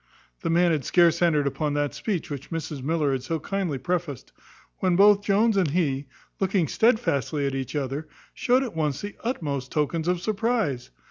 [0.41, 4.33] The man had scarce entered upon that speech which Mrs Miller had so kindly prefaced,
[4.79, 6.07] when both Jones and he,
[6.39, 10.89] looking stedfastly at each other, showed at once the utmost tokens of surprize.